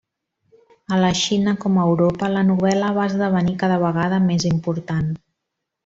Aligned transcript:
A 0.95 0.97
la 1.03 1.11
Xina, 1.19 1.53
com 1.65 1.77
a 1.77 1.85
Europa, 1.91 2.31
la 2.37 2.43
novel·la 2.49 2.91
va 2.97 3.07
esdevenir 3.13 3.57
cada 3.65 3.81
vegada 3.87 4.23
més 4.31 4.49
important. 4.57 5.15